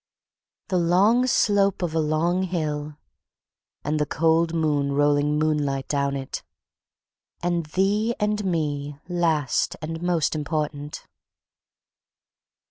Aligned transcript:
"The 0.69 0.79
long 0.79 1.27
slope 1.27 1.83
of 1.83 1.93
a 1.93 1.99
long 1.99 2.41
hill." 2.41 2.97
"And 3.83 3.99
the 3.99 4.07
cold 4.07 4.51
moon 4.51 4.93
rolling 4.93 5.37
moonlight 5.37 5.87
down 5.87 6.15
it." 6.15 6.41
"And 7.43 7.67
thee 7.67 8.15
and 8.19 8.43
me, 8.43 8.97
last 9.07 9.75
and 9.79 10.01
most 10.01 10.33
important." 10.33 11.05